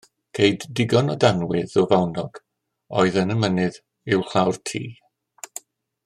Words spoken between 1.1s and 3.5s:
o danwydd o fawnog oedd yn y